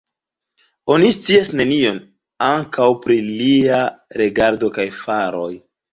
Oni 0.93 1.09
scias 1.15 1.49
nenion 1.59 1.99
ankaŭ 2.47 2.87
pri 3.05 3.19
lia 3.29 3.83
regado 4.23 4.71
kaj 4.79 4.87
faroj. 5.03 5.51